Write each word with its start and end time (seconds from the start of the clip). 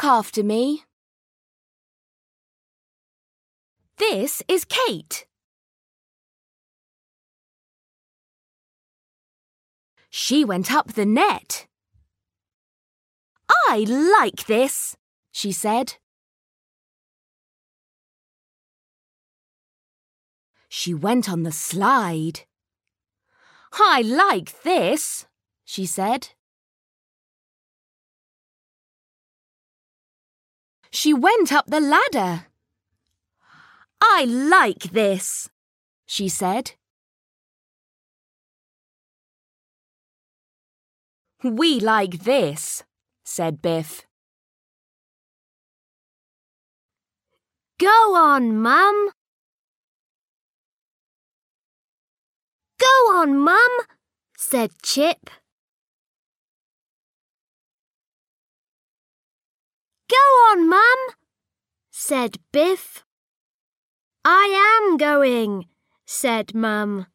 Look 0.00 0.12
after 0.12 0.42
me. 0.42 0.84
This 3.98 4.42
is 4.48 4.64
Kate. 4.64 5.26
She 10.08 10.42
went 10.42 10.72
up 10.72 10.94
the 10.94 11.04
net. 11.04 11.66
I 13.68 13.84
like 14.16 14.46
this, 14.46 14.96
she 15.32 15.52
said. 15.52 15.96
She 20.70 20.94
went 20.94 21.28
on 21.28 21.42
the 21.42 21.52
slide. 21.52 22.46
I 23.74 24.00
like 24.00 24.62
this, 24.62 25.26
she 25.66 25.84
said. 25.84 26.30
She 30.90 31.14
went 31.14 31.52
up 31.52 31.66
the 31.66 31.80
ladder. 31.80 32.46
I 34.02 34.24
like 34.24 34.92
this, 34.92 35.48
she 36.06 36.28
said. 36.28 36.72
We 41.42 41.80
like 41.80 42.24
this, 42.24 42.82
said 43.24 43.62
Biff. 43.62 44.06
Go 47.78 48.14
on, 48.14 48.56
Mum. 48.58 49.10
Go 52.78 53.16
on, 53.16 53.38
Mum, 53.38 53.70
said 54.36 54.72
Chip. 54.82 55.30
Go 60.10 60.16
on, 60.16 60.68
Mum, 60.68 60.98
said 61.92 62.38
Biff. 62.50 63.04
I 64.24 64.82
am 64.82 64.96
going, 64.96 65.66
said 66.04 66.52
Mum. 66.52 67.06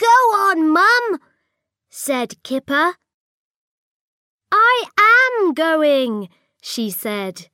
Go 0.00 0.06
on, 0.06 0.70
Mum, 0.72 1.20
said 1.90 2.42
Kipper. 2.42 2.94
I 4.50 4.84
am 4.98 5.52
going, 5.52 6.30
she 6.62 6.88
said. 6.88 7.50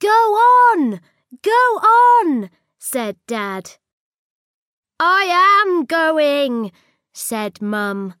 Go 0.00 0.08
on, 0.08 1.00
go 1.42 1.50
on, 1.78 2.50
said 2.76 3.18
Dad. 3.28 3.76
I 5.00 5.64
am 5.66 5.86
going, 5.86 6.70
said 7.12 7.60
Mum. 7.60 8.14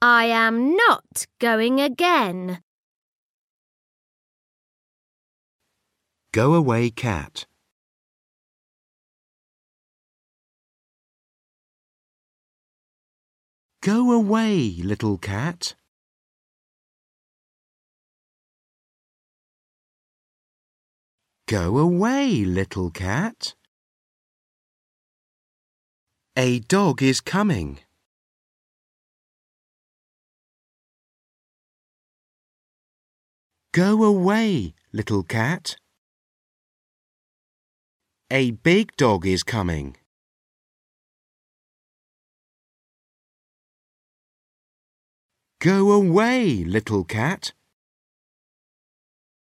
I 0.00 0.24
am 0.26 0.74
not 0.74 1.26
going 1.38 1.80
again. 1.80 2.62
Go 6.32 6.54
away, 6.54 6.90
cat. 6.90 7.46
Go 13.82 14.12
away, 14.12 14.80
little 14.82 15.18
cat. 15.18 15.74
Go 21.48 21.78
away, 21.78 22.44
little 22.44 22.90
cat. 22.90 23.54
A 26.36 26.58
dog 26.58 27.02
is 27.02 27.22
coming. 27.22 27.78
Go 33.72 34.04
away, 34.04 34.74
little 34.92 35.22
cat. 35.22 35.76
A 38.30 38.50
big 38.50 38.94
dog 38.98 39.26
is 39.26 39.42
coming. 39.42 39.96
Go 45.60 45.92
away, 45.92 46.62
little 46.62 47.04
cat. 47.04 47.52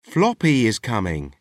Floppy 0.03 0.67
is 0.67 0.77
coming. 0.77 1.33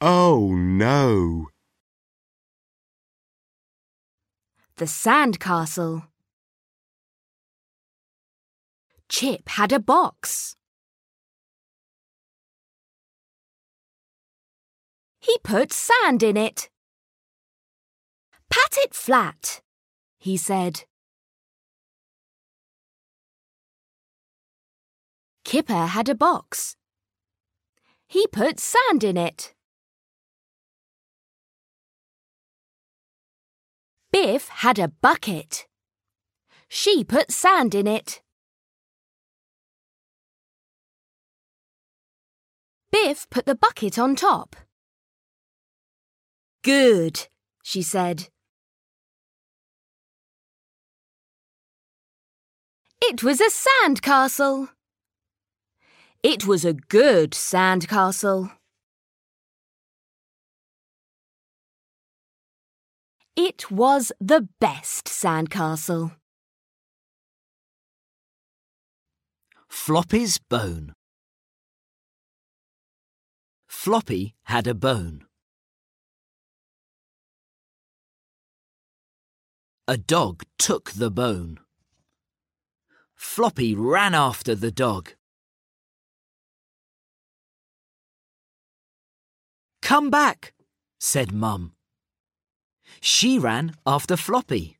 Oh 0.00 0.52
no! 0.54 1.48
The 4.76 4.86
sand 4.86 5.40
castle. 5.40 6.04
Chip 9.08 9.48
had 9.48 9.72
a 9.72 9.78
box. 9.80 10.56
He 15.20 15.38
put 15.42 15.72
sand 15.72 16.22
in 16.22 16.36
it. 16.36 16.68
Pat 18.50 18.76
it 18.84 18.94
flat, 18.94 19.62
he 20.18 20.36
said. 20.36 20.84
Kipper 25.42 25.86
had 25.86 26.10
a 26.10 26.14
box. 26.14 26.76
He 28.06 28.26
put 28.26 28.60
sand 28.60 29.02
in 29.02 29.16
it. 29.16 29.55
Biff 34.18 34.48
had 34.48 34.78
a 34.78 34.88
bucket. 34.88 35.66
She 36.70 37.04
put 37.04 37.30
sand 37.30 37.74
in 37.74 37.86
it. 37.86 38.22
Biff 42.90 43.28
put 43.28 43.44
the 43.44 43.54
bucket 43.54 43.98
on 43.98 44.16
top. 44.16 44.56
Good, 46.64 47.28
she 47.62 47.82
said. 47.82 48.28
It 53.02 53.22
was 53.22 53.42
a 53.42 53.50
sand 53.50 54.00
castle. 54.00 54.70
It 56.22 56.46
was 56.46 56.64
a 56.64 56.72
good 56.72 57.34
sand 57.34 57.86
castle. 57.86 58.50
It 63.36 63.70
was 63.70 64.12
the 64.18 64.48
best 64.60 65.04
sandcastle. 65.04 66.16
Floppy's 69.68 70.38
bone. 70.38 70.94
Floppy 73.68 74.34
had 74.44 74.66
a 74.66 74.74
bone. 74.74 75.26
A 79.86 79.98
dog 79.98 80.42
took 80.58 80.92
the 80.92 81.10
bone. 81.10 81.58
Floppy 83.14 83.74
ran 83.74 84.14
after 84.14 84.54
the 84.54 84.72
dog. 84.72 85.12
Come 89.82 90.10
back, 90.10 90.54
said 90.98 91.32
Mum. 91.32 91.75
She 93.00 93.38
ran 93.38 93.74
after 93.86 94.16
Floppy. 94.16 94.78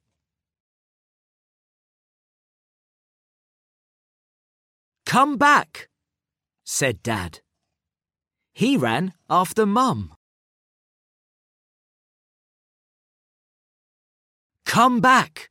Come 5.04 5.36
back, 5.36 5.88
said 6.64 7.02
Dad. 7.02 7.40
He 8.52 8.76
ran 8.76 9.12
after 9.30 9.64
Mum. 9.64 10.14
Come 14.64 15.00
back, 15.00 15.50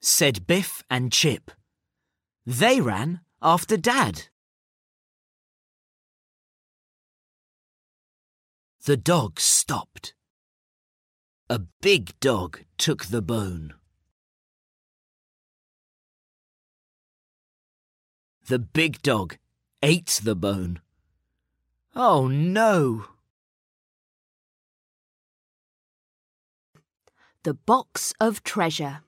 said 0.00 0.46
Biff 0.46 0.82
and 0.88 1.12
Chip. 1.12 1.50
They 2.46 2.80
ran 2.80 3.20
after 3.42 3.76
Dad. 3.76 4.28
The 8.84 8.96
dog 8.96 9.40
stopped. 9.40 10.14
A 11.50 11.58
big 11.58 12.18
dog 12.20 12.60
took 12.78 13.04
the 13.06 13.20
bone. 13.20 13.74
The 18.46 18.58
big 18.58 19.02
dog 19.02 19.36
ate 19.82 20.20
the 20.24 20.34
bone. 20.34 20.80
Oh 21.94 22.28
no! 22.28 23.04
The 27.42 27.52
Box 27.52 28.14
of 28.18 28.42
Treasure 28.42 29.02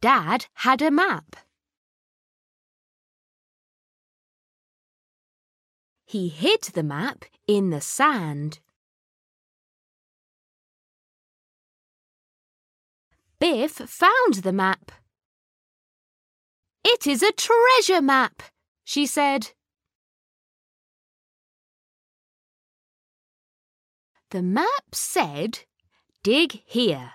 Dad 0.00 0.46
had 0.54 0.80
a 0.80 0.90
map. 0.90 1.36
He 6.06 6.28
hid 6.28 6.62
the 6.72 6.82
map 6.82 7.26
in 7.46 7.68
the 7.68 7.82
sand. 7.82 8.60
Biff 13.42 13.72
found 13.72 14.34
the 14.44 14.52
map. 14.52 14.92
It 16.84 17.08
is 17.08 17.24
a 17.24 17.32
treasure 17.32 18.00
map, 18.00 18.40
she 18.84 19.04
said. 19.04 19.50
The 24.30 24.42
map 24.42 24.94
said, 24.94 25.58
dig 26.22 26.62
here. 26.66 27.14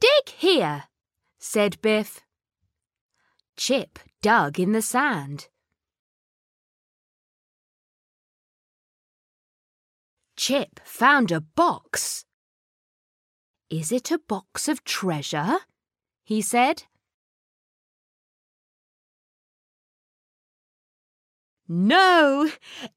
Dig 0.00 0.34
here, 0.36 0.84
said 1.38 1.80
Biff. 1.80 2.20
Chip 3.56 3.98
dug 4.20 4.60
in 4.60 4.72
the 4.72 4.82
sand. 4.82 5.48
Chip 10.46 10.78
found 10.84 11.32
a 11.32 11.40
box. 11.40 12.26
Is 13.70 13.90
it 13.90 14.10
a 14.10 14.18
box 14.18 14.68
of 14.68 14.84
treasure? 14.84 15.56
he 16.22 16.42
said. 16.42 16.82
No, 21.66 22.50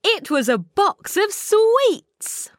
it 0.04 0.30
was 0.30 0.50
a 0.50 0.58
box 0.58 1.16
of 1.16 1.32
sweets. 1.32 2.52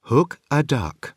Hook 0.00 0.40
a 0.50 0.64
duck. 0.64 1.14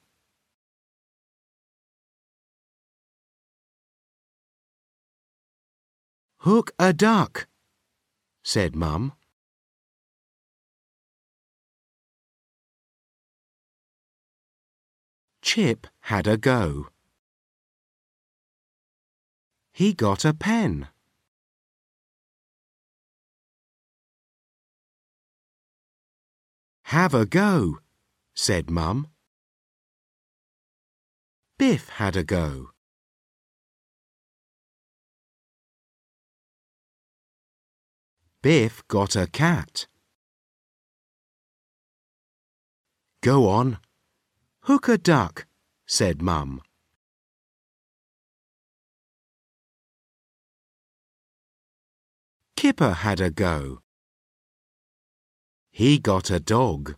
Hook 6.42 6.70
a 6.78 6.94
duck, 6.94 7.48
said 8.44 8.76
Mum. 8.76 9.14
Chip 15.48 15.88
had 16.02 16.28
a 16.28 16.36
go. 16.36 16.88
He 19.72 19.94
got 19.94 20.26
a 20.26 20.34
pen. 20.34 20.90
Have 26.88 27.14
a 27.14 27.26
go, 27.26 27.78
said 28.36 28.70
Mum. 28.70 29.08
Biff 31.58 31.88
had 31.92 32.18
a 32.18 32.26
go. 32.26 32.72
Biff 38.42 38.86
got 38.90 39.16
a 39.16 39.28
cat. 39.28 39.88
Go 43.22 43.48
on. 43.48 43.78
Hook 44.68 44.90
a 44.90 44.98
duck, 44.98 45.48
said 45.86 46.22
Mum. 46.22 46.62
Kipper 52.58 52.92
had 52.92 53.22
a 53.22 53.30
go. 53.30 53.80
He 55.72 56.00
got 56.00 56.30
a 56.30 56.42
dog. 56.42 56.96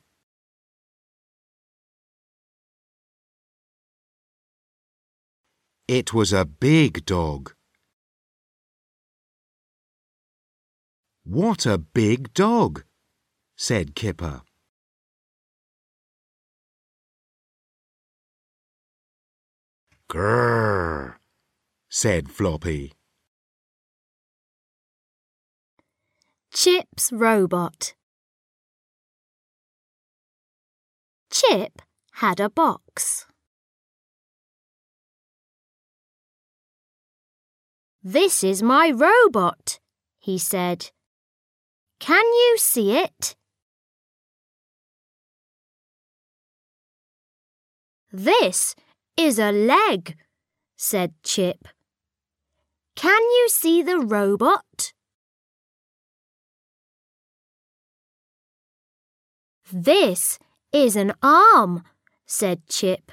It 5.87 6.11
was 6.11 6.33
a 6.33 6.45
big 6.45 7.05
dog. 7.05 7.53
What 11.23 11.67
a 11.67 11.77
big 11.77 12.33
dog, 12.33 12.83
said 13.55 13.93
Kipper. 13.93 14.41
Grrr, 20.09 21.17
said 21.87 22.31
Floppy. 22.31 22.93
Chip's 26.51 27.11
robot. 27.11 27.93
Chip 31.29 31.83
had 32.13 32.39
a 32.39 32.49
box. 32.49 33.27
This 38.03 38.43
is 38.43 38.63
my 38.63 38.89
robot, 38.89 39.79
he 40.17 40.39
said. 40.39 40.89
Can 41.99 42.25
you 42.25 42.55
see 42.57 42.97
it? 42.97 43.35
This 48.11 48.73
is 49.19 49.37
a 49.37 49.51
leg, 49.51 50.15
said 50.77 51.13
Chip. 51.23 51.67
Can 52.95 53.21
you 53.21 53.49
see 53.49 53.83
the 53.83 53.99
robot? 53.99 54.93
This 59.71 60.39
is 60.71 60.95
an 60.95 61.13
arm, 61.21 61.83
said 62.25 62.65
Chip. 62.69 63.11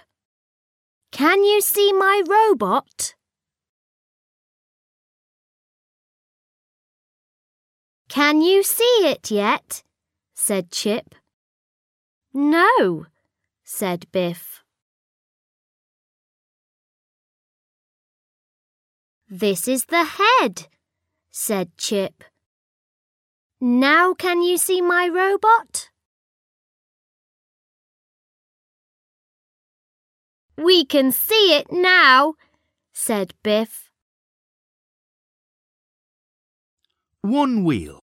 Can 1.11 1.45
you 1.45 1.61
see 1.61 1.93
my 1.93 2.23
robot? 2.29 3.15
Can 8.09 8.43
you 8.43 8.63
see 8.63 8.99
it 9.03 9.31
yet? 9.31 9.83
said 10.35 10.71
Chip. 10.71 11.17
No, 12.33 13.07
said 13.65 14.07
Biff. 14.13 14.63
This 19.29 19.67
is 19.67 19.87
the 19.87 20.05
head, 20.05 20.69
said 21.33 21.77
Chip. 21.77 22.23
Now 23.61 24.15
can 24.15 24.41
you 24.41 24.57
see 24.57 24.81
my 24.81 25.09
robot? 25.09 25.91
We 30.57 30.85
can 30.85 31.11
see 31.11 31.57
it 31.57 31.73
now, 31.73 32.35
said 32.93 33.35
Biff. 33.43 33.91
One 37.23 37.65
wheel. 37.65 37.99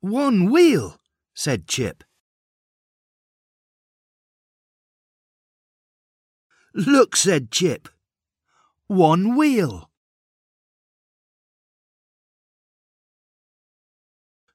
One 0.00 0.50
wheel, 0.50 0.98
said 1.34 1.68
Chip. 1.68 2.02
Look, 6.74 7.14
said 7.14 7.50
Chip. 7.50 7.90
One 8.92 9.36
wheel. 9.36 9.88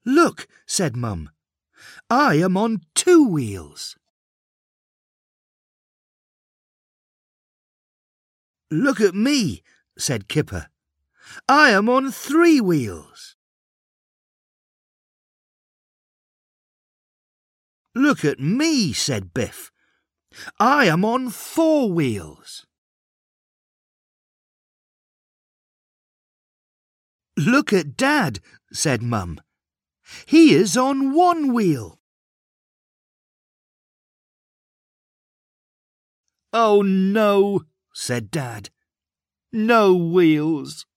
Look, 0.05 0.47
said 0.67 0.95
Mum. 0.95 1.31
I 2.07 2.35
am 2.35 2.55
on 2.55 2.81
two 2.93 3.27
wheels. 3.27 3.97
Look 8.69 9.01
at 9.01 9.15
me, 9.15 9.63
said 9.97 10.27
Kipper. 10.27 10.67
I 11.49 11.71
am 11.71 11.89
on 11.89 12.11
three 12.11 12.61
wheels. 12.61 13.35
Look 17.95 18.23
at 18.23 18.39
me, 18.39 18.93
said 18.93 19.33
Biff. 19.33 19.71
I 20.59 20.85
am 20.85 21.03
on 21.03 21.31
four 21.31 21.91
wheels. 21.91 22.66
Look 27.37 27.71
at 27.71 27.95
Dad, 27.95 28.39
said 28.73 29.03
Mum. 29.03 29.39
He 30.25 30.55
is 30.55 30.75
on 30.75 31.13
one 31.13 31.53
wheel. 31.53 31.99
Oh 36.51 36.81
no, 36.81 37.65
said 37.93 38.31
Dad. 38.31 38.71
No 39.53 39.93
wheels. 39.93 40.87